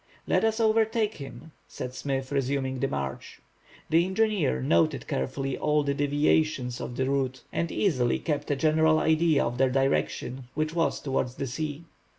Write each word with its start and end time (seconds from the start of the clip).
"Let 0.25 0.43
us 0.43 0.59
overtake 0.59 1.17
him," 1.17 1.51
said 1.67 1.93
Smith, 1.93 2.31
resuming 2.31 2.79
the 2.79 2.87
march. 2.87 3.39
The 3.91 4.03
engineer 4.03 4.59
noted 4.59 5.05
carefully 5.07 5.55
all 5.55 5.83
the 5.83 5.93
deviations 5.93 6.81
of 6.81 6.95
the 6.95 7.07
route, 7.07 7.43
and 7.53 7.71
easily 7.71 8.17
kept 8.17 8.49
a 8.49 8.55
general 8.55 8.97
idea 8.97 9.45
of 9.45 9.59
their 9.59 9.69
direction, 9.69 10.45
which 10.55 10.73
was 10.73 10.99
towards 11.01 11.35
the 11.35 11.45
sea. 11.45 11.83